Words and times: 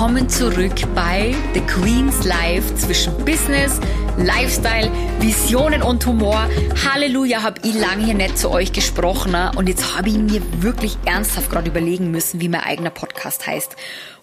willkommen 0.00 0.30
zurück 0.30 0.72
bei 0.94 1.34
The 1.52 1.60
Queen's 1.60 2.24
Life 2.24 2.74
zwischen 2.74 3.14
Business, 3.26 3.78
Lifestyle, 4.16 4.90
Visionen 5.20 5.82
und 5.82 6.06
Humor. 6.06 6.48
Halleluja, 6.86 7.42
hab 7.42 7.62
ich 7.66 7.74
lange 7.74 8.06
hier 8.06 8.14
nicht 8.14 8.38
zu 8.38 8.50
euch 8.50 8.72
gesprochen 8.72 9.32
ne? 9.32 9.52
und 9.56 9.68
jetzt 9.68 9.94
habe 9.94 10.08
ich 10.08 10.16
mir 10.16 10.40
wirklich 10.62 10.96
ernsthaft 11.04 11.50
gerade 11.50 11.68
überlegen 11.68 12.10
müssen, 12.10 12.40
wie 12.40 12.48
mein 12.48 12.62
eigener 12.62 12.88
Podcast 12.88 13.46
heißt. 13.46 13.76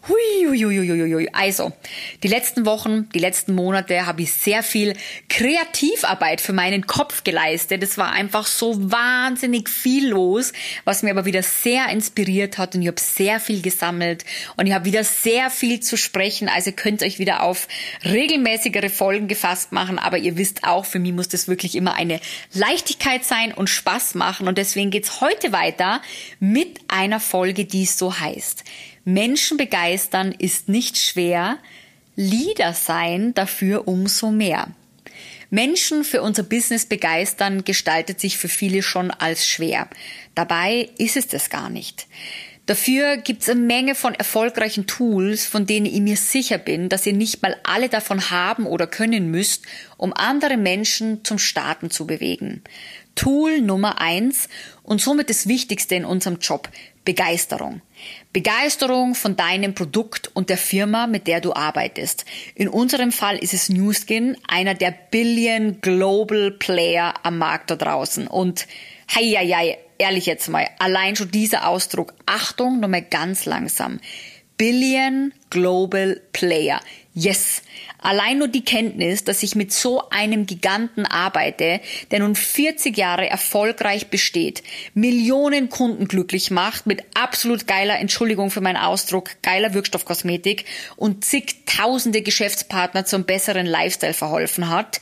Hui, 0.08 0.48
hui, 0.48 0.64
hui, 0.64 0.88
hui, 0.88 1.14
hui. 1.14 1.30
Also, 1.34 1.74
die 2.24 2.30
letzten 2.30 2.66
Wochen, 2.66 3.10
die 3.14 3.20
letzten 3.20 3.54
Monate 3.54 4.06
habe 4.06 4.22
ich 4.22 4.32
sehr 4.32 4.64
viel 4.64 4.94
Kreativarbeit 5.28 6.40
für 6.40 6.54
meinen 6.54 6.88
Kopf 6.88 7.26
geleistet. 7.26 7.84
Es 7.84 7.98
war 7.98 8.14
einfach 8.14 8.48
so 8.48 8.90
wahnsinnig 8.90 9.68
viel 9.68 10.08
los, 10.08 10.54
was 10.86 11.04
mir 11.04 11.12
aber 11.12 11.26
wieder 11.26 11.44
sehr 11.44 11.90
inspiriert 11.90 12.58
hat 12.58 12.74
und 12.74 12.84
ich 12.84 12.88
habe 12.88 13.02
sehr 13.02 13.42
viel 13.42 13.62
gesammelt 13.62 14.24
und 14.56 14.68
ich 14.68 14.74
habe 14.74 14.86
wieder 14.86 15.04
sehr 15.04 15.50
viel 15.50 15.82
zu 15.82 15.98
sprechen. 15.98 16.48
Also 16.48 16.72
könnt 16.72 17.04
euch 17.04 17.20
wieder 17.20 17.44
auf 17.44 17.68
regelmäßigere 18.06 18.90
Folgen 18.90 19.28
gefasst 19.28 19.74
machen, 19.74 20.00
aber 20.00 20.20
ihr 20.20 20.38
wisst 20.38 20.64
auch, 20.64 20.86
für 20.86 21.00
mich 21.00 21.12
muss 21.12 21.28
das 21.28 21.50
wirklich 21.50 21.76
immer 21.76 21.96
eine 21.96 22.22
Leichtigkeit 22.54 23.26
sein 23.26 23.54
und 23.54 23.70
Spaß 23.70 24.16
machen 24.16 24.48
und 24.48 24.58
deswegen 24.58 24.90
geht's 24.90 25.20
heute 25.20 25.52
weiter 25.52 26.02
mit 26.40 26.80
einer 26.88 27.20
Folge, 27.20 27.66
die 27.66 27.86
so 27.86 28.18
heißt. 28.18 28.64
Menschen 29.08 29.56
begeistern 29.56 30.34
ist 30.34 30.68
nicht 30.68 30.98
schwer, 30.98 31.60
Leader 32.18 32.74
sein 32.74 33.34
dafür 33.34 33.88
umso 33.88 34.32
mehr. 34.32 34.68
Menschen 35.50 36.04
für 36.04 36.22
unser 36.22 36.44
Business 36.44 36.86
begeistern 36.86 37.64
gestaltet 37.64 38.20
sich 38.20 38.38
für 38.38 38.50
viele 38.50 38.84
schon 38.84 39.10
als 39.10 39.48
schwer. 39.48 39.88
Dabei 40.36 40.90
ist 40.98 41.16
es 41.16 41.30
das 41.30 41.50
gar 41.50 41.70
nicht. 41.70 42.06
Dafür 42.68 43.16
gibt 43.16 43.44
es 43.44 43.50
eine 43.50 43.62
Menge 43.62 43.96
von 43.96 44.14
erfolgreichen 44.14 44.88
Tools, 44.88 45.46
von 45.46 45.66
denen 45.66 45.86
ich 45.86 46.02
mir 46.02 46.18
sicher 46.18 46.58
bin, 46.58 46.90
dass 46.90 47.06
ihr 47.06 47.14
nicht 47.14 47.42
mal 47.42 47.56
alle 47.64 47.88
davon 47.88 48.30
haben 48.30 48.66
oder 48.66 48.88
können 48.88 49.32
müsst, 49.32 49.64
um 49.96 50.14
andere 50.14 50.58
Menschen 50.58 51.24
zum 51.24 51.40
Starten 51.40 51.90
zu 51.90 52.06
bewegen. 52.06 52.62
Tool 53.16 53.62
Nummer 53.62 54.02
eins 54.02 54.50
und 54.84 55.00
somit 55.00 55.30
das 55.30 55.48
Wichtigste 55.48 55.96
in 55.96 56.04
unserem 56.04 56.40
Job, 56.40 56.70
Begeisterung. 57.06 57.82
Begeisterung 58.34 59.16
von 59.16 59.38
deinem 59.38 59.74
Produkt 59.74 60.30
und 60.34 60.50
der 60.50 60.58
Firma, 60.58 61.08
mit 61.08 61.26
der 61.26 61.40
du 61.40 61.54
arbeitest. 61.54 62.26
In 62.54 62.68
unserem 62.68 63.14
Fall 63.14 63.38
ist 63.38 63.54
es 63.54 63.70
Newskin, 63.70 64.36
einer 64.46 64.74
der 64.74 64.94
Billion 65.10 65.80
Global 65.80 66.52
Player 66.52 67.14
am 67.24 67.38
Markt 67.38 67.72
da 67.72 67.78
draußen. 67.78 68.28
Und 68.28 68.68
hei, 69.10 69.32
hei, 69.36 69.48
hei, 69.48 69.78
ehrlich 69.98 70.26
jetzt 70.26 70.50
mal, 70.50 70.68
allein 70.80 71.16
schon 71.16 71.32
dieser 71.32 71.68
Ausdruck, 71.68 72.14
Achtung, 72.26 72.80
nochmal 72.80 73.04
ganz 73.04 73.46
langsam. 73.46 74.00
Billion 74.58 75.34
Global 75.50 76.22
Player. 76.34 76.80
Yes, 77.14 77.64
Allein 78.00 78.38
nur 78.38 78.48
die 78.48 78.64
Kenntnis, 78.64 79.24
dass 79.24 79.42
ich 79.42 79.56
mit 79.56 79.74
so 79.74 80.10
einem 80.10 80.46
Giganten 80.46 81.06
arbeite, 81.06 81.82
der 82.12 82.20
nun 82.20 82.36
40 82.36 82.96
Jahre 82.96 83.28
erfolgreich 83.28 84.08
besteht, 84.08 84.64
Millionen 84.94 85.70
Kunden 85.70 86.08
glücklich 86.08 86.52
macht, 86.52 86.86
mit 86.86 87.04
absolut 87.16 87.66
geiler, 87.66 88.00
Entschuldigung 88.00 88.52
für 88.52 88.62
meinen 88.62 88.78
Ausdruck, 88.78 89.32
geiler 89.42 89.74
Wirkstoffkosmetik 89.74 90.66
und 90.96 91.26
zigtausende 91.26 92.22
Geschäftspartner 92.22 93.06
zum 93.06 93.26
besseren 93.26 93.66
Lifestyle 93.66 94.14
verholfen 94.14 94.70
hat. 94.70 95.02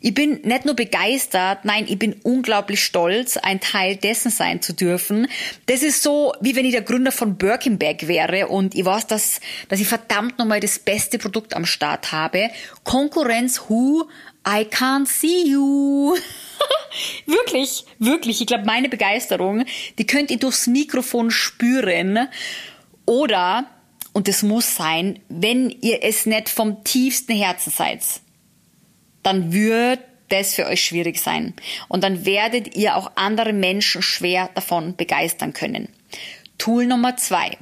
Ich 0.00 0.14
bin 0.14 0.40
nicht 0.42 0.64
nur 0.64 0.74
begeistert, 0.74 1.64
nein, 1.64 1.86
ich 1.88 1.98
bin 1.98 2.14
unglaublich 2.22 2.82
stolz, 2.82 3.36
ein 3.36 3.60
Teil 3.60 3.96
dessen 3.96 4.30
sein 4.30 4.62
zu 4.62 4.72
dürfen. 4.72 5.26
Das 5.66 5.82
ist 5.82 6.02
so, 6.02 6.32
wie 6.40 6.54
wenn 6.54 6.64
ich 6.64 6.72
der 6.72 6.82
Gründer 6.82 7.12
von 7.12 7.36
Birkenberg 7.36 8.06
wäre 8.06 8.46
und 8.46 8.76
ich 8.76 8.84
weiß, 8.84 9.08
dass, 9.08 9.40
dass 9.68 9.80
ich 9.80 9.85
verdammt 9.86 10.38
nochmal 10.38 10.60
das 10.60 10.78
beste 10.78 11.18
Produkt 11.18 11.54
am 11.54 11.64
Start 11.64 12.12
habe 12.12 12.16
habe, 12.16 12.50
Konkurrenz 12.84 13.62
Who, 13.68 14.08
I 14.46 14.64
can't 14.64 15.06
see 15.06 15.48
you. 15.48 16.16
wirklich, 17.26 17.84
wirklich. 17.98 18.40
Ich 18.40 18.46
glaube, 18.46 18.64
meine 18.64 18.88
Begeisterung, 18.88 19.64
die 19.98 20.06
könnt 20.06 20.30
ihr 20.30 20.38
durchs 20.38 20.66
Mikrofon 20.66 21.30
spüren. 21.30 22.28
Oder, 23.04 23.66
und 24.12 24.28
es 24.28 24.42
muss 24.42 24.76
sein, 24.76 25.20
wenn 25.28 25.70
ihr 25.70 26.02
es 26.02 26.26
nicht 26.26 26.48
vom 26.48 26.82
tiefsten 26.84 27.36
Herzen 27.36 27.70
seid, 27.70 28.02
dann 29.22 29.52
wird 29.52 30.00
das 30.28 30.54
für 30.54 30.66
euch 30.66 30.82
schwierig 30.82 31.18
sein. 31.18 31.54
Und 31.88 32.02
dann 32.02 32.24
werdet 32.24 32.74
ihr 32.76 32.96
auch 32.96 33.12
andere 33.14 33.52
Menschen 33.52 34.02
schwer 34.02 34.50
davon 34.54 34.96
begeistern 34.96 35.52
können. 35.52 35.88
Tool 36.58 36.86
Nummer 36.86 37.16
zwei. 37.16 37.56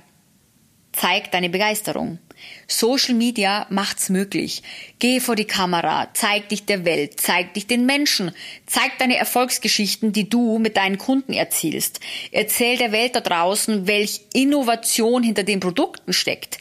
Zeig 0.97 1.31
deine 1.33 1.51
Begeisterung. 1.51 2.19
Social 2.67 3.15
Media 3.15 3.67
macht's 3.71 4.09
möglich. 4.09 4.63
Geh 4.99 5.21
vor 5.21 5.37
die 5.37 5.45
Kamera, 5.45 6.09
zeig 6.15 6.49
dich 6.49 6.65
der 6.65 6.85
Welt, 6.85 7.21
zeig 7.21 7.55
dich 7.55 7.67
den 7.67 7.87
Menschen, 7.87 8.33
zeig 8.67 8.99
deine 8.99 9.17
Erfolgsgeschichten, 9.17 10.13
die 10.13 10.29
du 10.29 10.59
mit 10.59 10.77
deinen 10.77 10.99
Kunden 10.99 11.33
erzielst. 11.33 12.01
Erzähl 12.33 12.77
der 12.79 12.93
Welt 12.93 13.15
da 13.17 13.21
draußen, 13.21 13.87
welch 13.87 14.21
Innovation 14.33 15.23
hinter 15.23 15.43
den 15.43 15.61
Produkten 15.61 16.13
steckt. 16.13 16.59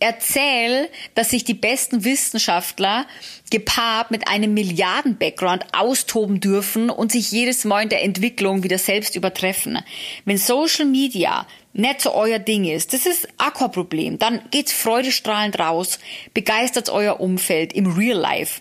Erzähl, 0.00 0.88
dass 1.14 1.30
sich 1.30 1.44
die 1.44 1.54
besten 1.54 2.04
Wissenschaftler 2.04 3.06
gepaart 3.50 4.10
mit 4.10 4.28
einem 4.28 4.54
Milliarden-Background 4.54 5.66
austoben 5.72 6.40
dürfen 6.40 6.90
und 6.90 7.12
sich 7.12 7.30
jedes 7.30 7.64
Mal 7.64 7.84
in 7.84 7.88
der 7.88 8.02
Entwicklung 8.02 8.62
wieder 8.64 8.78
selbst 8.78 9.16
übertreffen. 9.16 9.78
Wenn 10.24 10.38
Social 10.38 10.86
Media 10.86 11.46
nicht 11.72 12.00
so 12.00 12.14
euer 12.14 12.38
Ding 12.38 12.64
ist, 12.64 12.92
das 12.92 13.04
ist 13.04 13.28
Aquaproblem, 13.36 14.18
dann 14.18 14.42
geht's 14.50 14.72
freudestrahlend 15.14 15.58
raus, 15.58 15.98
begeistert 16.32 16.90
euer 16.90 17.20
Umfeld 17.20 17.72
im 17.72 17.86
Real 17.86 18.18
Life. 18.18 18.60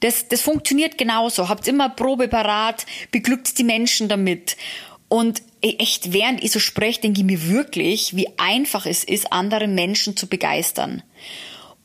Das, 0.00 0.28
das 0.28 0.40
funktioniert 0.40 0.96
genauso. 0.96 1.48
Habt 1.48 1.68
immer 1.68 1.90
Probe 1.90 2.28
parat, 2.28 2.86
beglückt 3.10 3.58
die 3.58 3.64
Menschen 3.64 4.08
damit. 4.08 4.56
Und 5.08 5.42
echt, 5.60 6.12
während 6.12 6.42
ich 6.42 6.52
so 6.52 6.58
spreche, 6.60 7.02
denke 7.02 7.20
ich 7.20 7.26
mir 7.26 7.48
wirklich, 7.48 8.16
wie 8.16 8.28
einfach 8.38 8.86
es 8.86 9.04
ist, 9.04 9.32
andere 9.32 9.68
Menschen 9.68 10.16
zu 10.16 10.26
begeistern. 10.26 11.02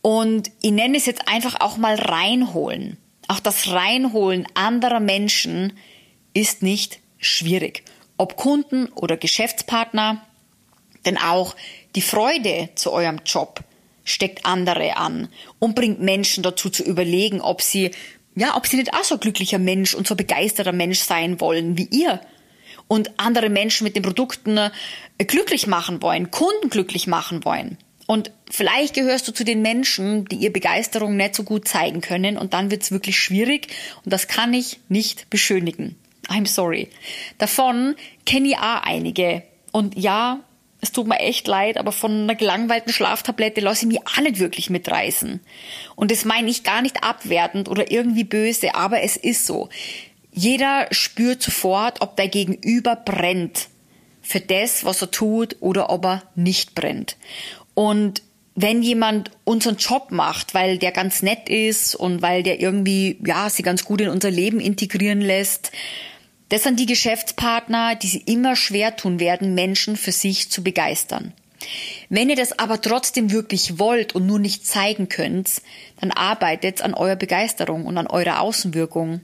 Und 0.02 0.52
ich 0.62 0.72
nenne 0.72 0.98
es 0.98 1.08
jetzt 1.08 1.28
einfach 1.28 1.60
auch 1.60 1.78
mal 1.78 1.96
reinholen. 1.96 2.98
Auch 3.28 3.40
das 3.40 3.70
Reinholen 3.72 4.48
anderer 4.54 5.00
Menschen 5.00 5.74
ist 6.34 6.62
nicht 6.62 7.00
schwierig. 7.18 7.84
Ob 8.18 8.38
Kunden 8.38 8.88
oder 8.90 9.18
Geschäftspartner, 9.18 10.24
denn 11.06 11.18
auch 11.18 11.56
die 11.96 12.02
Freude 12.02 12.70
zu 12.76 12.92
eurem 12.92 13.22
Job 13.26 13.65
steckt 14.06 14.46
andere 14.46 14.96
an 14.96 15.28
und 15.60 15.76
bringt 15.76 16.00
Menschen 16.00 16.44
dazu 16.44 16.70
zu 16.70 16.84
überlegen, 16.84 17.42
ob 17.42 17.62
sie, 17.62 17.92
ja, 18.36 18.56
ob 18.56 18.68
sie 18.68 18.78
nicht 18.78 18.94
auch 18.94 19.04
so 19.04 19.18
glücklicher 19.18 19.60
Mensch 19.60 19.94
und 19.94 20.08
so 20.08 20.16
begeisterter 20.16 20.72
Mensch 20.72 21.00
sein 21.00 21.42
wollen 21.42 21.78
wie 21.78 21.90
ihr. 21.92 22.22
Und 22.88 23.20
andere 23.20 23.50
Menschen 23.50 23.84
mit 23.84 23.96
den 23.96 24.04
Produkten 24.04 24.58
äh, 24.58 24.70
glücklich 25.26 25.68
machen 25.68 26.02
wollen, 26.02 26.32
Kunden 26.32 26.70
glücklich 26.70 27.08
machen 27.08 27.44
wollen. 27.44 27.78
Und 28.08 28.32
vielleicht 28.50 28.94
gehörst 28.94 29.28
du 29.28 29.34
zu 29.34 29.44
den 29.44 29.64
Menschen, 29.64 30.26
die 30.26 30.36
ihr 30.36 30.54
Begeisterung 30.54 31.18
nicht 31.18 31.34
so 31.34 31.44
gut 31.44 31.68
zeigen 31.68 32.02
können 32.02 32.38
und 32.38 32.54
dann 32.54 32.70
wird's 32.70 32.92
wirklich 32.92 33.20
schwierig 33.20 33.70
und 34.04 34.14
das 34.14 34.28
kann 34.28 34.54
ich 34.54 34.80
nicht 34.90 35.30
beschönigen. 35.32 35.96
I'm 36.28 36.48
sorry. 36.48 36.90
Davon 37.38 37.96
kenne 38.26 38.50
ich 38.50 38.58
auch 38.58 38.84
einige. 38.84 39.44
Und 39.72 39.98
ja, 39.98 40.40
es 40.86 40.92
tut 40.92 41.08
mir 41.08 41.20
echt 41.20 41.48
leid, 41.48 41.78
aber 41.78 41.92
von 41.92 42.12
einer 42.12 42.36
gelangweilten 42.36 42.94
Schlaftablette 42.94 43.60
lasse 43.60 43.86
ich 43.86 43.92
mich 43.92 44.08
auch 44.08 44.22
nicht 44.22 44.40
wirklich 44.40 44.70
mitreißen. 44.70 45.40
Und 45.96 46.12
das 46.12 46.26
meine 46.26 46.50
ich 46.50 46.64
gar 46.64 46.84
nicht 46.84 47.04
abwertend 47.04 47.68
oder 47.68 47.92
irgendwie 47.92 48.24
böse, 48.24 48.76
aber 48.76 49.02
es 49.02 49.18
ist 49.18 49.48
so. 49.48 49.70
Jeder 50.32 50.88
spürt 50.92 51.42
sofort, 51.42 52.02
ob 52.02 52.16
der 52.18 52.28
Gegenüber 52.28 52.96
brennt 52.96 53.68
für 54.22 54.40
das, 54.40 54.86
was 54.86 55.02
er 55.02 55.10
tut 55.10 55.56
oder 55.60 55.90
ob 55.90 56.06
er 56.06 56.24
nicht 56.36 56.76
brennt. 56.76 57.18
Und 57.74 58.22
wenn 58.54 58.84
jemand 58.84 59.32
unseren 59.44 59.78
Job 59.78 60.12
macht, 60.12 60.54
weil 60.54 60.78
der 60.78 60.92
ganz 60.92 61.24
nett 61.24 61.50
ist 61.50 61.96
und 61.96 62.22
weil 62.22 62.44
der 62.44 62.60
irgendwie, 62.60 63.18
ja, 63.26 63.50
sie 63.50 63.64
ganz 63.64 63.86
gut 63.86 64.02
in 64.02 64.10
unser 64.10 64.30
Leben 64.30 64.60
integrieren 64.60 65.20
lässt, 65.20 65.72
das 66.50 66.64
sind 66.64 66.80
die 66.80 66.86
Geschäftspartner, 66.86 67.96
die 67.96 68.08
sie 68.08 68.24
immer 68.26 68.56
schwer 68.56 68.96
tun 68.96 69.20
werden, 69.20 69.56
Menschen 69.56 69.98
für 69.98 70.12
sich 70.12 70.50
zu 70.52 70.64
begeistern. 70.64 71.34
Wenn 72.10 72.30
ihr 72.30 72.36
das 72.36 72.60
aber 72.60 72.82
trotzdem 72.82 73.32
wirklich 73.32 73.80
wollt 73.80 74.14
und 74.14 74.28
nur 74.28 74.40
nicht 74.40 74.68
zeigen 74.68 75.10
könnt, 75.10 75.62
dann 76.00 76.12
arbeitet 76.12 76.82
an 76.82 76.94
eurer 76.94 77.16
Begeisterung 77.16 77.86
und 77.86 77.98
an 77.98 78.08
eurer 78.08 78.42
Außenwirkung. 78.42 79.22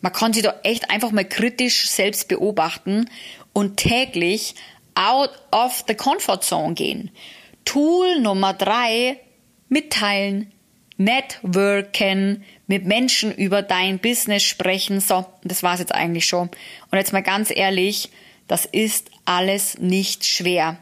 Man 0.00 0.12
kann 0.12 0.32
sich 0.32 0.44
da 0.44 0.54
echt 0.62 0.90
einfach 0.90 1.10
mal 1.10 1.24
kritisch 1.24 1.90
selbst 1.90 2.28
beobachten 2.28 3.10
und 3.52 3.76
täglich 3.76 4.54
out 4.94 5.30
of 5.50 5.84
the 5.88 5.94
comfort 5.94 6.42
zone 6.42 6.74
gehen. 6.74 7.10
Tool 7.64 8.20
Nummer 8.20 8.54
drei, 8.54 9.18
mitteilen, 9.68 10.52
networken, 10.98 12.44
mit 12.66 12.84
Menschen 12.84 13.34
über 13.34 13.62
dein 13.62 13.98
Business 13.98 14.42
sprechen. 14.42 15.00
So, 15.00 15.24
das 15.42 15.62
war's 15.62 15.80
jetzt 15.80 15.94
eigentlich 15.94 16.26
schon. 16.26 16.50
Und 16.90 16.98
jetzt 16.98 17.12
mal 17.12 17.22
ganz 17.22 17.50
ehrlich, 17.50 18.10
das 18.46 18.66
ist 18.66 19.10
alles 19.24 19.78
nicht 19.78 20.26
schwer. 20.26 20.78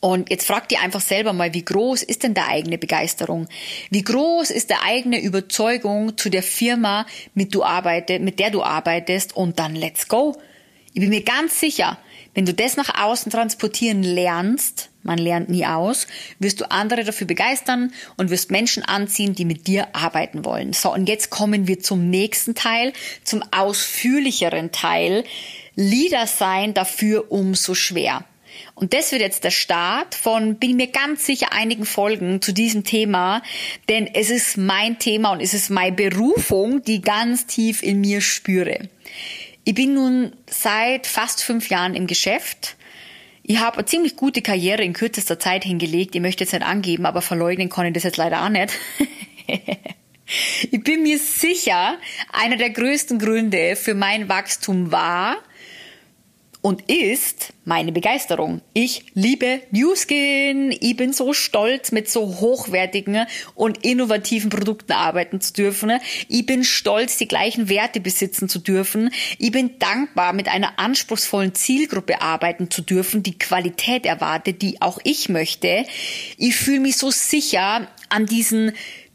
Und 0.00 0.30
jetzt 0.30 0.48
frag 0.48 0.68
dir 0.68 0.80
einfach 0.80 1.00
selber 1.00 1.32
mal, 1.32 1.54
wie 1.54 1.64
groß 1.64 2.02
ist 2.02 2.24
denn 2.24 2.34
der 2.34 2.48
eigene 2.48 2.76
Begeisterung? 2.76 3.46
Wie 3.90 4.02
groß 4.02 4.50
ist 4.50 4.68
der 4.68 4.82
eigene 4.82 5.22
Überzeugung 5.22 6.18
zu 6.18 6.28
der 6.28 6.42
Firma, 6.42 7.06
mit, 7.34 7.54
du 7.54 7.62
arbeite, 7.62 8.18
mit 8.18 8.40
der 8.40 8.50
du 8.50 8.64
arbeitest 8.64 9.36
und 9.36 9.60
dann 9.60 9.76
let's 9.76 10.08
go. 10.08 10.36
Ich 10.92 11.00
bin 11.00 11.10
mir 11.10 11.22
ganz 11.22 11.60
sicher, 11.60 11.98
wenn 12.34 12.46
du 12.46 12.52
das 12.52 12.76
nach 12.76 13.00
außen 13.00 13.30
transportieren 13.30 14.02
lernst, 14.02 14.90
man 15.02 15.18
lernt 15.18 15.48
nie 15.48 15.66
aus, 15.66 16.06
wirst 16.38 16.60
du 16.60 16.70
andere 16.70 17.04
dafür 17.04 17.26
begeistern 17.26 17.92
und 18.16 18.30
wirst 18.30 18.50
Menschen 18.50 18.84
anziehen, 18.84 19.34
die 19.34 19.44
mit 19.44 19.66
dir 19.66 19.94
arbeiten 19.94 20.44
wollen. 20.44 20.72
So, 20.72 20.92
und 20.92 21.08
jetzt 21.08 21.30
kommen 21.30 21.66
wir 21.66 21.80
zum 21.80 22.10
nächsten 22.10 22.54
Teil, 22.54 22.92
zum 23.24 23.42
ausführlicheren 23.50 24.72
Teil. 24.72 25.24
Leader 25.74 26.26
sein 26.26 26.74
dafür 26.74 27.32
umso 27.32 27.74
schwer. 27.74 28.24
Und 28.74 28.92
das 28.94 29.12
wird 29.12 29.22
jetzt 29.22 29.44
der 29.44 29.50
Start 29.50 30.14
von, 30.14 30.56
bin 30.56 30.76
mir 30.76 30.88
ganz 30.88 31.26
sicher, 31.26 31.52
einigen 31.52 31.84
Folgen 31.84 32.42
zu 32.42 32.52
diesem 32.52 32.84
Thema, 32.84 33.42
denn 33.88 34.06
es 34.06 34.30
ist 34.30 34.56
mein 34.56 34.98
Thema 34.98 35.32
und 35.32 35.40
es 35.40 35.54
ist 35.54 35.70
meine 35.70 35.94
Berufung, 35.96 36.82
die 36.82 37.00
ganz 37.00 37.46
tief 37.46 37.82
in 37.82 38.00
mir 38.00 38.20
spüre. 38.20 38.88
Ich 39.64 39.74
bin 39.74 39.94
nun 39.94 40.32
seit 40.48 41.06
fast 41.06 41.42
fünf 41.42 41.68
Jahren 41.68 41.94
im 41.94 42.06
Geschäft. 42.06 42.76
Ich 43.44 43.58
habe 43.58 43.78
eine 43.78 43.86
ziemlich 43.86 44.16
gute 44.16 44.40
Karriere 44.40 44.82
in 44.82 44.92
kürzester 44.92 45.38
Zeit 45.38 45.64
hingelegt. 45.64 46.14
Ich 46.14 46.20
möchte 46.20 46.44
jetzt 46.44 46.52
nicht 46.52 46.64
angeben, 46.64 47.06
aber 47.06 47.22
verleugnen 47.22 47.68
kann 47.68 47.86
ich 47.86 47.92
das 47.92 48.04
jetzt 48.04 48.16
leider 48.16 48.44
auch 48.44 48.48
nicht. 48.48 48.72
ich 50.70 50.82
bin 50.84 51.02
mir 51.02 51.18
sicher, 51.18 51.98
einer 52.32 52.56
der 52.56 52.70
größten 52.70 53.18
Gründe 53.18 53.74
für 53.74 53.94
mein 53.94 54.28
Wachstum 54.28 54.92
war, 54.92 55.36
und 56.62 56.88
ist 56.88 57.52
meine 57.64 57.90
Begeisterung. 57.90 58.62
Ich 58.72 59.04
liebe 59.14 59.60
New 59.72 59.94
Skin. 59.96 60.74
Ich 60.80 60.96
bin 60.96 61.12
so 61.12 61.32
stolz, 61.32 61.90
mit 61.90 62.08
so 62.08 62.40
hochwertigen 62.40 63.26
und 63.56 63.84
innovativen 63.84 64.48
Produkten 64.48 64.92
arbeiten 64.92 65.40
zu 65.40 65.52
dürfen. 65.52 65.92
Ich 66.28 66.46
bin 66.46 66.62
stolz, 66.62 67.18
die 67.18 67.26
gleichen 67.26 67.68
Werte 67.68 68.00
besitzen 68.00 68.48
zu 68.48 68.60
dürfen. 68.60 69.10
Ich 69.38 69.50
bin 69.50 69.78
dankbar, 69.80 70.32
mit 70.32 70.48
einer 70.48 70.78
anspruchsvollen 70.78 71.54
Zielgruppe 71.54 72.22
arbeiten 72.22 72.70
zu 72.70 72.82
dürfen, 72.82 73.24
die 73.24 73.38
Qualität 73.38 74.06
erwartet, 74.06 74.62
die 74.62 74.80
auch 74.80 75.00
ich 75.02 75.28
möchte. 75.28 75.84
Ich 76.38 76.54
fühle 76.54 76.80
mich 76.80 76.96
so 76.96 77.10
sicher 77.10 77.88
an 78.08 78.26
diesen 78.26 78.72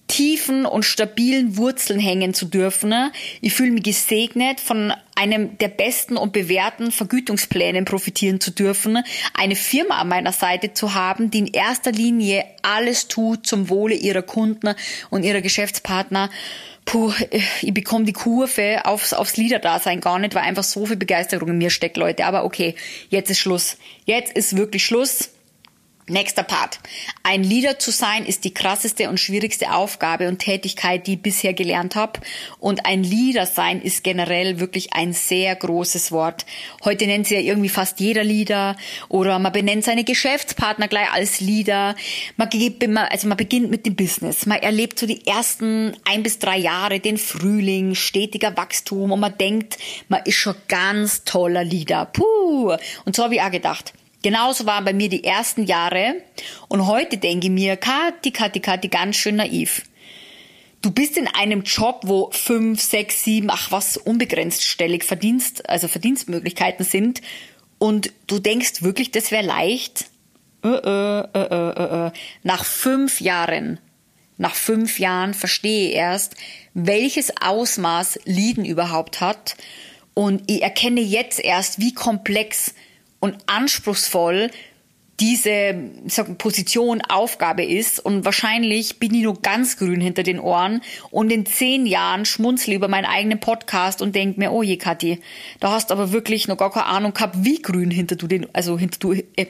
tiefen 0.07 0.65
und 0.65 0.83
stabilen 0.83 1.57
Wurzeln 1.57 1.99
hängen 1.99 2.33
zu 2.33 2.45
dürfen. 2.45 2.93
Ich 3.41 3.53
fühle 3.53 3.71
mich 3.71 3.83
gesegnet, 3.83 4.59
von 4.59 4.93
einem 5.17 5.57
der 5.57 5.69
besten 5.69 6.15
und 6.15 6.31
bewährten 6.31 6.91
Vergütungsplänen 6.91 7.85
profitieren 7.85 8.39
zu 8.39 8.51
dürfen, 8.51 9.03
eine 9.33 9.55
Firma 9.55 9.97
an 9.97 10.09
meiner 10.09 10.31
Seite 10.31 10.73
zu 10.73 10.93
haben, 10.93 11.31
die 11.31 11.39
in 11.39 11.47
erster 11.47 11.91
Linie 11.91 12.45
alles 12.61 13.07
tut 13.07 13.47
zum 13.47 13.69
Wohle 13.69 13.95
ihrer 13.95 14.21
Kunden 14.21 14.75
und 15.09 15.23
ihrer 15.23 15.41
Geschäftspartner. 15.41 16.29
Puh, 16.85 17.11
ich 17.61 17.73
bekomme 17.73 18.05
die 18.05 18.13
Kurve 18.13 18.85
aufs, 18.85 19.11
aufs 19.11 19.35
Liederdasein 19.35 19.99
gar 19.99 20.19
nicht, 20.19 20.35
weil 20.35 20.43
einfach 20.43 20.63
so 20.63 20.85
viel 20.85 20.95
Begeisterung 20.95 21.49
in 21.49 21.57
mir 21.57 21.69
steckt, 21.69 21.97
Leute. 21.97 22.25
Aber 22.25 22.45
okay, 22.45 22.75
jetzt 23.09 23.29
ist 23.29 23.39
Schluss. 23.39 23.77
Jetzt 24.05 24.31
ist 24.37 24.55
wirklich 24.55 24.85
Schluss. 24.85 25.31
Nächster 26.09 26.43
Part. 26.43 26.79
Ein 27.23 27.43
Leader 27.43 27.79
zu 27.79 27.91
sein 27.91 28.25
ist 28.25 28.45
die 28.45 28.53
krasseste 28.53 29.09
und 29.09 29.19
schwierigste 29.19 29.73
Aufgabe 29.73 30.29
und 30.29 30.39
Tätigkeit, 30.39 31.05
die 31.05 31.15
ich 31.15 31.21
bisher 31.21 31.53
gelernt 31.53 31.97
habe. 31.97 32.21
Und 32.59 32.85
ein 32.85 33.03
Leader 33.03 33.45
sein 33.45 33.81
ist 33.81 34.05
generell 34.05 34.61
wirklich 34.61 34.93
ein 34.93 35.11
sehr 35.11 35.53
großes 35.53 36.13
Wort. 36.13 36.45
Heute 36.85 37.07
nennt 37.07 37.27
sie 37.27 37.35
ja 37.35 37.41
irgendwie 37.41 37.67
fast 37.67 37.99
jeder 37.99 38.23
Leader 38.23 38.77
oder 39.09 39.37
man 39.37 39.51
benennt 39.51 39.83
seine 39.83 40.05
Geschäftspartner 40.05 40.87
gleich 40.87 41.11
als 41.11 41.41
Leader. 41.41 41.93
Man, 42.37 42.47
geht 42.47 42.81
also 42.87 43.27
man 43.27 43.35
beginnt 43.35 43.69
mit 43.69 43.85
dem 43.85 43.97
Business. 43.97 44.45
Man 44.45 44.59
erlebt 44.59 44.99
so 44.99 45.07
die 45.07 45.27
ersten 45.27 45.97
ein 46.05 46.23
bis 46.23 46.39
drei 46.39 46.57
Jahre, 46.57 47.01
den 47.01 47.17
Frühling, 47.17 47.95
stetiger 47.95 48.55
Wachstum 48.55 49.11
und 49.11 49.19
man 49.19 49.37
denkt, 49.37 49.77
man 50.07 50.21
ist 50.23 50.35
schon 50.35 50.55
ganz 50.69 51.25
toller 51.25 51.65
Leader. 51.65 52.05
Puh. 52.05 52.77
Und 53.03 53.13
so 53.17 53.25
habe 53.25 53.35
ich 53.35 53.41
auch 53.41 53.51
gedacht. 53.51 53.91
Genauso 54.27 54.65
waren 54.65 54.83
bei 54.83 54.91
mir 54.91 55.07
die 55.07 55.23
ersten 55.23 55.63
Jahre 55.63 56.15
und 56.67 56.85
heute 56.85 57.17
denke 57.17 57.47
ich 57.47 57.53
mir, 57.53 57.77
Kati, 57.77 58.31
Kati, 58.31 58.59
Kati, 58.59 58.89
ganz 58.89 59.15
schön 59.15 59.37
naiv. 59.37 59.83
Du 60.81 60.91
bist 60.91 61.15
in 61.15 61.29
einem 61.29 61.61
Job, 61.61 62.01
wo 62.03 62.29
fünf, 62.33 62.81
sechs, 62.81 63.23
sieben, 63.23 63.49
ach 63.49 63.71
was, 63.71 63.95
unbegrenzt 63.95 64.65
stellig 64.65 65.05
Verdienst, 65.05 65.69
also 65.69 65.87
Verdienstmöglichkeiten 65.87 66.83
sind 66.83 67.21
und 67.77 68.11
du 68.27 68.39
denkst 68.39 68.81
wirklich, 68.81 69.11
das 69.11 69.31
wäre 69.31 69.45
leicht? 69.45 70.07
Äh, 70.61 70.71
äh, 70.71 71.27
äh, 71.33 71.69
äh, 71.69 72.07
äh. 72.07 72.11
Nach 72.43 72.65
fünf 72.65 73.21
Jahren, 73.21 73.79
nach 74.35 74.55
fünf 74.55 74.99
Jahren 74.99 75.35
verstehe 75.35 75.87
ich 75.87 75.95
erst, 75.95 76.35
welches 76.73 77.31
Ausmaß 77.41 78.19
Lieden 78.25 78.65
überhaupt 78.65 79.21
hat 79.21 79.55
und 80.13 80.43
ich 80.51 80.63
erkenne 80.63 80.99
jetzt 80.99 81.39
erst, 81.39 81.79
wie 81.79 81.93
komplex 81.93 82.73
und 83.19 83.37
anspruchsvoll 83.47 84.49
diese 85.19 85.75
sag, 86.07 86.37
Position, 86.37 87.01
Aufgabe 87.01 87.63
ist. 87.63 87.99
Und 87.99 88.25
wahrscheinlich 88.25 88.99
bin 88.99 89.13
ich 89.13 89.23
nur 89.23 89.41
ganz 89.41 89.77
grün 89.77 89.99
hinter 89.99 90.23
den 90.23 90.39
Ohren 90.39 90.81
und 91.09 91.31
in 91.31 91.45
zehn 91.45 91.85
Jahren 91.85 92.25
schmunzle 92.25 92.75
über 92.75 92.87
meinen 92.87 93.05
eigenen 93.05 93.39
Podcast 93.39 94.01
und 94.01 94.15
denk 94.15 94.37
mir, 94.37 94.51
oh 94.51 94.61
je, 94.61 94.77
Kathi, 94.77 95.19
da 95.59 95.71
hast 95.71 95.91
aber 95.91 96.11
wirklich 96.11 96.47
noch 96.47 96.57
gar 96.57 96.71
keine 96.71 96.85
Ahnung 96.85 97.13
gehabt, 97.13 97.37
wie 97.39 97.61
grün 97.61 97.89
hinter 97.89 98.15
du 98.15 98.27
den, 98.27 98.47
also 98.53 98.77
hinter 98.77 98.99
du, 98.99 99.13
äh, 99.13 99.47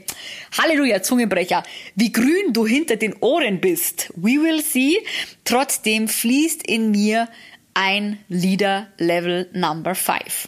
Halleluja, 0.58 1.02
Zungenbrecher, 1.02 1.64
wie 1.96 2.12
grün 2.12 2.54
du 2.54 2.66
hinter 2.66 2.96
den 2.96 3.16
Ohren 3.20 3.60
bist. 3.60 4.12
We 4.16 4.42
will 4.42 4.62
see. 4.62 4.98
Trotzdem 5.44 6.08
fließt 6.08 6.66
in 6.66 6.92
mir 6.92 7.28
ein 7.74 8.20
Leader 8.30 8.88
Level 8.98 9.50
Number 9.54 9.96
5. 9.96 10.48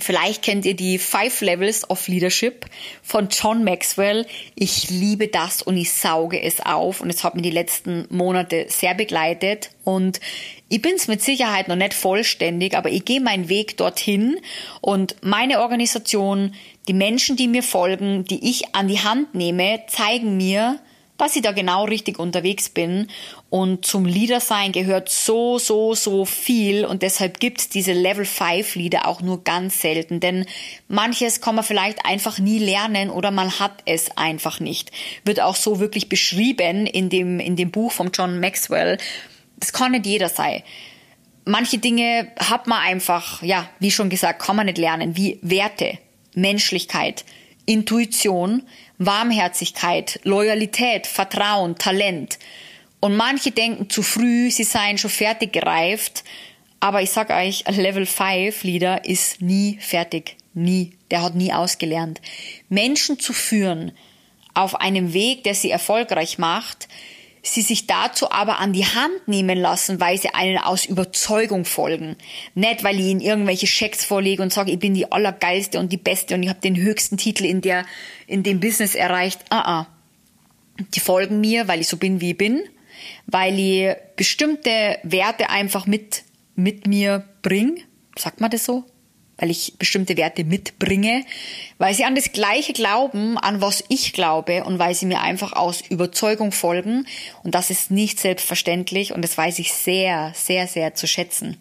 Vielleicht 0.00 0.42
kennt 0.42 0.66
ihr 0.66 0.74
die 0.74 0.98
Five 0.98 1.40
Levels 1.40 1.88
of 1.88 2.08
Leadership 2.08 2.66
von 3.02 3.28
John 3.28 3.62
Maxwell. 3.62 4.26
Ich 4.56 4.90
liebe 4.90 5.28
das 5.28 5.62
und 5.62 5.76
ich 5.76 5.92
sauge 5.92 6.42
es 6.42 6.60
auf. 6.60 7.00
Und 7.00 7.10
es 7.10 7.22
hat 7.22 7.36
mir 7.36 7.42
die 7.42 7.50
letzten 7.50 8.06
Monate 8.10 8.66
sehr 8.68 8.94
begleitet. 8.94 9.70
Und 9.84 10.18
ich 10.68 10.82
bin 10.82 10.94
es 10.96 11.06
mit 11.06 11.22
Sicherheit 11.22 11.68
noch 11.68 11.76
nicht 11.76 11.94
vollständig, 11.94 12.76
aber 12.76 12.90
ich 12.90 13.04
gehe 13.04 13.20
meinen 13.20 13.48
Weg 13.48 13.76
dorthin. 13.76 14.40
Und 14.80 15.14
meine 15.22 15.60
Organisation, 15.60 16.54
die 16.88 16.94
Menschen, 16.94 17.36
die 17.36 17.46
mir 17.46 17.62
folgen, 17.62 18.24
die 18.24 18.50
ich 18.50 18.74
an 18.74 18.88
die 18.88 19.00
Hand 19.00 19.34
nehme, 19.36 19.84
zeigen 19.86 20.36
mir, 20.36 20.80
dass 21.16 21.36
ich 21.36 21.42
da 21.42 21.52
genau 21.52 21.84
richtig 21.84 22.18
unterwegs 22.18 22.68
bin. 22.68 23.08
Und 23.50 23.86
zum 23.86 24.04
Leader 24.04 24.40
sein 24.40 24.72
gehört 24.72 25.08
so, 25.08 25.58
so, 25.58 25.94
so 25.94 26.24
viel. 26.24 26.84
Und 26.84 27.02
deshalb 27.02 27.38
gibt's 27.38 27.68
diese 27.68 27.92
Level 27.92 28.24
5 28.24 28.74
Leader 28.74 29.06
auch 29.06 29.20
nur 29.20 29.44
ganz 29.44 29.80
selten. 29.80 30.20
Denn 30.20 30.46
manches 30.88 31.40
kann 31.40 31.54
man 31.54 31.64
vielleicht 31.64 32.04
einfach 32.04 32.38
nie 32.38 32.58
lernen 32.58 33.10
oder 33.10 33.30
man 33.30 33.58
hat 33.60 33.82
es 33.84 34.16
einfach 34.16 34.58
nicht. 34.58 34.90
Wird 35.24 35.40
auch 35.40 35.56
so 35.56 35.78
wirklich 35.78 36.08
beschrieben 36.08 36.86
in 36.86 37.10
dem, 37.10 37.38
in 37.38 37.54
dem 37.56 37.70
Buch 37.70 37.92
von 37.92 38.10
John 38.12 38.40
Maxwell. 38.40 38.98
Das 39.58 39.72
kann 39.72 39.92
nicht 39.92 40.06
jeder 40.06 40.28
sein. 40.28 40.62
Manche 41.44 41.78
Dinge 41.78 42.32
hat 42.38 42.66
man 42.66 42.80
einfach, 42.80 43.42
ja, 43.42 43.68
wie 43.78 43.90
schon 43.90 44.08
gesagt, 44.08 44.42
kann 44.42 44.56
man 44.56 44.66
nicht 44.66 44.78
lernen, 44.78 45.16
wie 45.16 45.38
Werte, 45.42 45.98
Menschlichkeit, 46.34 47.24
Intuition, 47.66 48.62
Warmherzigkeit, 48.98 50.20
Loyalität, 50.24 51.06
Vertrauen, 51.06 51.76
Talent. 51.76 52.38
Und 53.00 53.16
manche 53.16 53.50
denken 53.50 53.90
zu 53.90 54.02
früh, 54.02 54.50
sie 54.50 54.64
seien 54.64 54.98
schon 54.98 55.10
fertig 55.10 55.52
gereift. 55.52 56.24
Aber 56.80 57.02
ich 57.02 57.10
sag 57.10 57.30
euch, 57.30 57.66
ein 57.66 57.76
Level 57.76 58.06
5 58.06 58.62
Leader 58.64 59.04
ist 59.04 59.40
nie 59.40 59.78
fertig. 59.80 60.36
Nie. 60.54 60.92
Der 61.10 61.22
hat 61.22 61.34
nie 61.34 61.52
ausgelernt. 61.52 62.20
Menschen 62.68 63.18
zu 63.18 63.32
führen 63.32 63.92
auf 64.54 64.76
einem 64.76 65.12
Weg, 65.12 65.44
der 65.44 65.54
sie 65.54 65.70
erfolgreich 65.70 66.38
macht, 66.38 66.88
sie 67.44 67.62
sich 67.62 67.86
dazu 67.86 68.30
aber 68.30 68.58
an 68.58 68.72
die 68.72 68.86
Hand 68.86 69.28
nehmen 69.28 69.58
lassen, 69.58 70.00
weil 70.00 70.18
sie 70.18 70.30
einen 70.30 70.58
aus 70.58 70.86
Überzeugung 70.86 71.64
folgen. 71.64 72.16
Nicht, 72.54 72.82
weil 72.82 72.98
ich 72.98 73.06
ihnen 73.06 73.20
irgendwelche 73.20 73.66
Schecks 73.66 74.04
vorlege 74.04 74.42
und 74.42 74.52
sage, 74.52 74.72
ich 74.72 74.78
bin 74.78 74.94
die 74.94 75.12
allergeilste 75.12 75.78
und 75.78 75.92
die 75.92 75.98
beste 75.98 76.34
und 76.34 76.42
ich 76.42 76.48
habe 76.48 76.60
den 76.60 76.76
höchsten 76.76 77.18
Titel 77.18 77.44
in 77.44 77.60
der, 77.60 77.84
in 78.26 78.42
dem 78.42 78.60
Business 78.60 78.94
erreicht. 78.94 79.40
Ah, 79.50 79.80
ah. 79.80 79.86
Die 80.94 81.00
folgen 81.00 81.40
mir, 81.40 81.68
weil 81.68 81.80
ich 81.80 81.88
so 81.88 81.98
bin, 81.98 82.20
wie 82.20 82.30
ich 82.30 82.38
bin, 82.38 82.62
weil 83.26 83.58
ich 83.58 83.94
bestimmte 84.16 84.98
Werte 85.02 85.50
einfach 85.50 85.86
mit, 85.86 86.24
mit 86.56 86.86
mir 86.86 87.28
bring. 87.42 87.84
Sagt 88.16 88.40
man 88.40 88.50
das 88.50 88.64
so? 88.64 88.84
Weil 89.36 89.50
ich 89.50 89.74
bestimmte 89.78 90.16
Werte 90.16 90.44
mitbringe, 90.44 91.24
weil 91.78 91.94
sie 91.94 92.04
an 92.04 92.14
das 92.14 92.32
Gleiche 92.32 92.72
glauben, 92.72 93.38
an 93.38 93.60
was 93.60 93.84
ich 93.88 94.12
glaube 94.12 94.64
und 94.64 94.78
weil 94.78 94.94
sie 94.94 95.06
mir 95.06 95.20
einfach 95.20 95.52
aus 95.52 95.82
Überzeugung 95.88 96.52
folgen. 96.52 97.06
Und 97.42 97.54
das 97.54 97.70
ist 97.70 97.90
nicht 97.90 98.20
selbstverständlich 98.20 99.12
und 99.12 99.22
das 99.22 99.36
weiß 99.36 99.58
ich 99.58 99.72
sehr, 99.72 100.32
sehr, 100.34 100.66
sehr 100.66 100.94
zu 100.94 101.06
schätzen. 101.06 101.56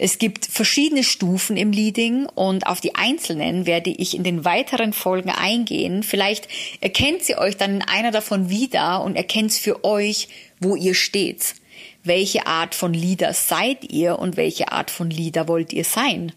Es 0.00 0.18
gibt 0.18 0.46
verschiedene 0.46 1.02
Stufen 1.02 1.56
im 1.56 1.72
Leading 1.72 2.26
und 2.26 2.68
auf 2.68 2.80
die 2.80 2.94
einzelnen 2.94 3.66
werde 3.66 3.90
ich 3.90 4.14
in 4.14 4.22
den 4.22 4.44
weiteren 4.44 4.92
Folgen 4.92 5.30
eingehen. 5.30 6.04
Vielleicht 6.04 6.46
erkennt 6.80 7.24
sie 7.24 7.36
euch 7.36 7.56
dann 7.56 7.76
in 7.76 7.82
einer 7.82 8.12
davon 8.12 8.48
wieder 8.48 9.02
und 9.02 9.16
erkennt 9.16 9.52
für 9.52 9.84
euch, 9.84 10.28
wo 10.60 10.76
ihr 10.76 10.94
steht. 10.94 11.56
Welche 12.04 12.46
Art 12.46 12.76
von 12.76 12.94
Leader 12.94 13.34
seid 13.34 13.90
ihr 13.90 14.20
und 14.20 14.36
welche 14.36 14.70
Art 14.70 14.92
von 14.92 15.10
Leader 15.10 15.48
wollt 15.48 15.72
ihr 15.72 15.84
sein? 15.84 16.32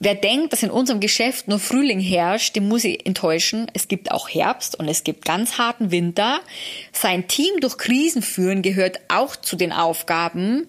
Wer 0.00 0.14
denkt, 0.14 0.52
dass 0.52 0.62
in 0.62 0.70
unserem 0.70 1.00
Geschäft 1.00 1.48
nur 1.48 1.58
Frühling 1.58 1.98
herrscht, 1.98 2.54
dem 2.54 2.68
muss 2.68 2.84
ich 2.84 3.04
enttäuschen. 3.04 3.68
Es 3.74 3.88
gibt 3.88 4.12
auch 4.12 4.28
Herbst 4.28 4.78
und 4.78 4.88
es 4.88 5.02
gibt 5.02 5.24
ganz 5.24 5.58
harten 5.58 5.90
Winter. 5.90 6.40
Sein 6.92 7.26
Team 7.26 7.58
durch 7.60 7.78
Krisen 7.78 8.22
führen 8.22 8.62
gehört 8.62 9.00
auch 9.08 9.34
zu 9.34 9.56
den 9.56 9.72
Aufgaben 9.72 10.68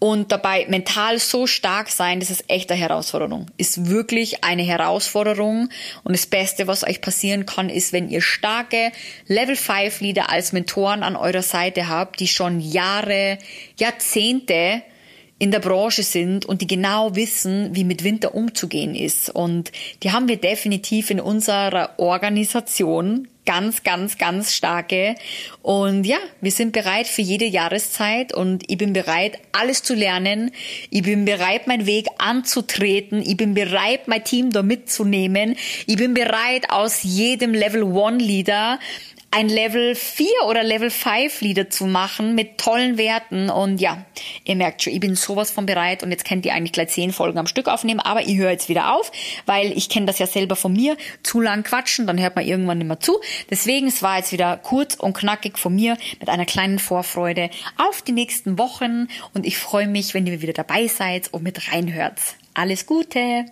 und 0.00 0.30
dabei 0.30 0.66
mental 0.68 1.18
so 1.18 1.48
stark 1.48 1.88
sein, 1.88 2.20
das 2.20 2.30
ist 2.30 2.48
echt 2.48 2.70
eine 2.70 2.80
Herausforderung. 2.80 3.46
Ist 3.56 3.90
wirklich 3.90 4.44
eine 4.44 4.62
Herausforderung. 4.62 5.70
Und 6.04 6.12
das 6.16 6.26
Beste, 6.26 6.68
was 6.68 6.84
euch 6.84 7.00
passieren 7.00 7.46
kann, 7.46 7.68
ist, 7.68 7.92
wenn 7.92 8.08
ihr 8.08 8.20
starke 8.20 8.92
Level 9.26 9.56
5 9.56 10.00
Leader 10.00 10.30
als 10.30 10.52
Mentoren 10.52 11.02
an 11.02 11.16
eurer 11.16 11.42
Seite 11.42 11.88
habt, 11.88 12.20
die 12.20 12.28
schon 12.28 12.60
Jahre, 12.60 13.38
Jahrzehnte 13.76 14.82
in 15.38 15.50
der 15.50 15.60
Branche 15.60 16.02
sind 16.02 16.46
und 16.46 16.62
die 16.62 16.66
genau 16.66 17.14
wissen, 17.14 17.74
wie 17.74 17.84
mit 17.84 18.02
Winter 18.02 18.34
umzugehen 18.34 18.94
ist. 18.94 19.30
Und 19.30 19.70
die 20.02 20.10
haben 20.10 20.28
wir 20.28 20.36
definitiv 20.36 21.10
in 21.10 21.20
unserer 21.20 21.94
Organisation 21.98 23.28
ganz, 23.46 23.82
ganz, 23.82 24.18
ganz 24.18 24.54
starke. 24.54 25.14
Und 25.62 26.04
ja, 26.04 26.18
wir 26.42 26.50
sind 26.50 26.72
bereit 26.72 27.06
für 27.06 27.22
jede 27.22 27.46
Jahreszeit 27.46 28.34
und 28.34 28.62
ich 28.70 28.76
bin 28.76 28.92
bereit, 28.92 29.38
alles 29.52 29.82
zu 29.82 29.94
lernen. 29.94 30.50
Ich 30.90 31.02
bin 31.02 31.24
bereit, 31.24 31.66
meinen 31.66 31.86
Weg 31.86 32.08
anzutreten. 32.18 33.22
Ich 33.22 33.38
bin 33.38 33.54
bereit, 33.54 34.06
mein 34.06 34.22
Team 34.22 34.50
da 34.50 34.62
mitzunehmen. 34.62 35.56
Ich 35.86 35.96
bin 35.96 36.12
bereit, 36.12 36.68
aus 36.68 37.02
jedem 37.04 37.54
Level 37.54 37.84
One 37.84 38.18
Leader 38.18 38.78
ein 39.30 39.48
Level 39.48 39.94
4 39.94 40.26
oder 40.46 40.62
Level 40.62 40.90
5 40.90 41.42
Lieder 41.42 41.68
zu 41.68 41.86
machen 41.86 42.34
mit 42.34 42.58
tollen 42.58 42.96
Werten. 42.96 43.50
Und 43.50 43.80
ja, 43.80 44.04
ihr 44.44 44.56
merkt 44.56 44.82
schon, 44.82 44.92
ich 44.92 45.00
bin 45.00 45.14
sowas 45.14 45.50
von 45.50 45.66
bereit 45.66 46.02
und 46.02 46.10
jetzt 46.10 46.24
könnt 46.24 46.46
ihr 46.46 46.54
eigentlich 46.54 46.72
gleich 46.72 46.88
zehn 46.88 47.12
Folgen 47.12 47.38
am 47.38 47.46
Stück 47.46 47.68
aufnehmen, 47.68 48.00
aber 48.00 48.22
ich 48.22 48.36
höre 48.38 48.50
jetzt 48.50 48.68
wieder 48.68 48.94
auf, 48.94 49.12
weil 49.44 49.76
ich 49.76 49.88
kenne 49.88 50.06
das 50.06 50.18
ja 50.18 50.26
selber 50.26 50.56
von 50.56 50.72
mir. 50.72 50.96
Zu 51.22 51.40
lang 51.40 51.62
quatschen, 51.62 52.06
dann 52.06 52.20
hört 52.20 52.36
man 52.36 52.46
irgendwann 52.46 52.78
nicht 52.78 52.86
mehr 52.86 53.00
zu. 53.00 53.20
Deswegen, 53.50 53.88
es 53.88 54.02
war 54.02 54.16
jetzt 54.16 54.32
wieder 54.32 54.56
kurz 54.56 54.94
und 54.94 55.16
knackig 55.16 55.58
von 55.58 55.74
mir 55.74 55.98
mit 56.20 56.28
einer 56.28 56.46
kleinen 56.46 56.78
Vorfreude 56.78 57.50
auf 57.76 58.00
die 58.02 58.12
nächsten 58.12 58.58
Wochen 58.58 59.08
und 59.34 59.46
ich 59.46 59.58
freue 59.58 59.88
mich, 59.88 60.14
wenn 60.14 60.26
ihr 60.26 60.40
wieder 60.40 60.54
dabei 60.54 60.86
seid 60.86 61.32
und 61.32 61.42
mit 61.42 61.70
reinhört. 61.70 62.18
Alles 62.54 62.86
Gute! 62.86 63.44